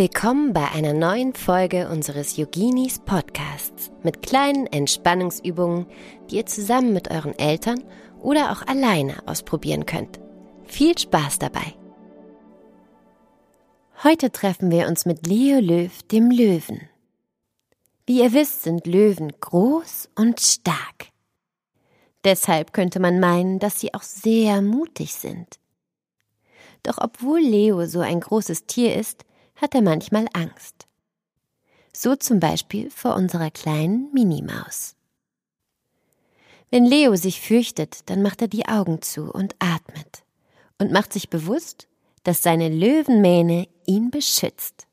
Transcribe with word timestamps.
Willkommen 0.00 0.54
bei 0.54 0.66
einer 0.70 0.94
neuen 0.94 1.34
Folge 1.34 1.90
unseres 1.90 2.38
Yoginis 2.38 3.00
Podcasts 3.00 3.90
mit 4.02 4.22
kleinen 4.22 4.66
Entspannungsübungen, 4.66 5.84
die 6.30 6.36
ihr 6.36 6.46
zusammen 6.46 6.94
mit 6.94 7.10
euren 7.10 7.38
Eltern 7.38 7.84
oder 8.18 8.50
auch 8.50 8.66
alleine 8.66 9.16
ausprobieren 9.28 9.84
könnt. 9.84 10.18
Viel 10.64 10.96
Spaß 10.96 11.38
dabei! 11.38 11.74
Heute 14.02 14.32
treffen 14.32 14.70
wir 14.70 14.88
uns 14.88 15.04
mit 15.04 15.26
Leo 15.26 15.60
Löw, 15.60 15.92
dem 16.04 16.30
Löwen. 16.30 16.88
Wie 18.06 18.22
ihr 18.22 18.32
wisst, 18.32 18.62
sind 18.62 18.86
Löwen 18.86 19.30
groß 19.38 20.08
und 20.16 20.40
stark. 20.40 21.08
Deshalb 22.24 22.72
könnte 22.72 23.00
man 23.00 23.20
meinen, 23.20 23.58
dass 23.58 23.80
sie 23.80 23.92
auch 23.92 24.00
sehr 24.00 24.62
mutig 24.62 25.12
sind. 25.12 25.60
Doch 26.84 26.96
obwohl 26.96 27.40
Leo 27.40 27.84
so 27.84 28.00
ein 28.00 28.20
großes 28.20 28.64
Tier 28.64 28.96
ist, 28.96 29.26
hat 29.60 29.74
er 29.74 29.82
manchmal 29.82 30.26
Angst. 30.32 30.86
So 31.92 32.16
zum 32.16 32.40
Beispiel 32.40 32.90
vor 32.90 33.14
unserer 33.14 33.50
kleinen 33.50 34.12
Minimaus. 34.12 34.94
Wenn 36.70 36.84
Leo 36.84 37.16
sich 37.16 37.40
fürchtet, 37.40 38.08
dann 38.08 38.22
macht 38.22 38.42
er 38.42 38.48
die 38.48 38.66
Augen 38.66 39.02
zu 39.02 39.30
und 39.30 39.56
atmet 39.58 40.22
und 40.78 40.92
macht 40.92 41.12
sich 41.12 41.28
bewusst, 41.28 41.88
dass 42.22 42.42
seine 42.42 42.68
Löwenmähne 42.68 43.66
ihn 43.86 44.10
beschützt. 44.10 44.86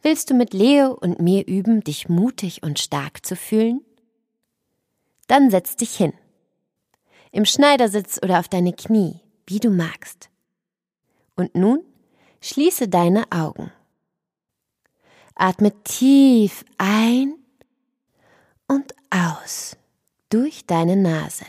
Willst 0.00 0.30
du 0.30 0.34
mit 0.34 0.52
Leo 0.52 0.92
und 0.92 1.20
mir 1.20 1.46
üben, 1.46 1.82
dich 1.82 2.08
mutig 2.08 2.62
und 2.62 2.78
stark 2.78 3.24
zu 3.24 3.36
fühlen? 3.36 3.84
Dann 5.28 5.50
setz 5.50 5.76
dich 5.76 5.96
hin. 5.96 6.12
Im 7.30 7.44
Schneidersitz 7.44 8.20
oder 8.22 8.38
auf 8.38 8.48
deine 8.48 8.72
Knie, 8.72 9.20
wie 9.46 9.60
du 9.60 9.70
magst. 9.70 10.28
Und 11.36 11.54
nun 11.54 11.84
Schließe 12.44 12.88
deine 12.88 13.30
Augen. 13.30 13.70
Atme 15.36 15.72
tief 15.84 16.64
ein 16.76 17.36
und 18.66 18.92
aus 19.10 19.76
durch 20.28 20.66
deine 20.66 20.96
Nase. 20.96 21.46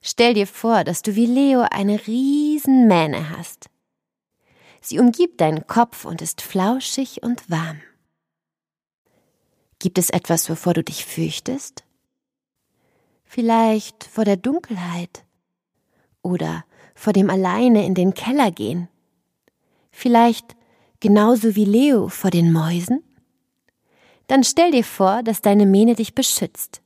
Stell 0.00 0.32
dir 0.32 0.46
vor, 0.46 0.84
dass 0.84 1.02
du 1.02 1.16
wie 1.16 1.26
Leo 1.26 1.66
eine 1.70 2.06
riesen 2.06 2.88
Mähne 2.88 3.28
hast. 3.36 3.68
Sie 4.80 4.98
umgibt 4.98 5.42
deinen 5.42 5.66
Kopf 5.66 6.06
und 6.06 6.22
ist 6.22 6.40
flauschig 6.40 7.22
und 7.22 7.50
warm. 7.50 7.82
Gibt 9.80 9.98
es 9.98 10.08
etwas, 10.08 10.48
wovor 10.48 10.72
du 10.72 10.82
dich 10.82 11.04
fürchtest? 11.04 11.84
Vielleicht 13.22 14.04
vor 14.04 14.24
der 14.24 14.38
Dunkelheit 14.38 15.26
oder 16.22 16.64
vor 16.94 17.12
dem 17.12 17.28
alleine 17.28 17.84
in 17.84 17.94
den 17.94 18.14
Keller 18.14 18.50
gehen 18.50 18.88
Vielleicht 19.96 20.56
genauso 20.98 21.54
wie 21.54 21.64
Leo 21.64 22.08
vor 22.08 22.32
den 22.32 22.52
Mäusen? 22.52 23.02
Dann 24.26 24.42
stell 24.42 24.72
dir 24.72 24.82
vor, 24.82 25.22
dass 25.22 25.40
deine 25.40 25.66
Mähne 25.66 25.94
dich 25.94 26.16
beschützt. 26.16 26.82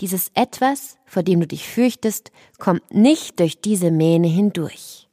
Dieses 0.00 0.32
etwas, 0.34 0.98
vor 1.06 1.22
dem 1.22 1.38
du 1.38 1.46
dich 1.46 1.68
fürchtest, 1.68 2.32
kommt 2.58 2.92
nicht 2.92 3.38
durch 3.38 3.60
diese 3.60 3.92
Mähne 3.92 4.26
hindurch. 4.26 5.08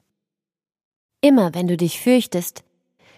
Immer 1.21 1.53
wenn 1.53 1.67
du 1.67 1.77
dich 1.77 1.99
fürchtest, 1.99 2.63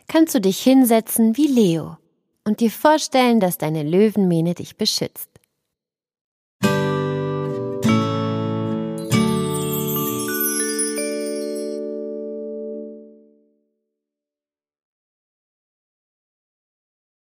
kannst 0.10 0.36
du 0.36 0.42
dich 0.42 0.62
hinsetzen 0.62 1.38
wie 1.38 1.48
Leo 1.48 1.98
und 2.44 2.60
dir 2.60 2.70
vorstellen, 2.70 3.40
dass 3.40 3.58
deine 3.58 3.84
Löwenmähne 3.84 4.56
dich 4.56 4.76
beschützt. 4.76 5.30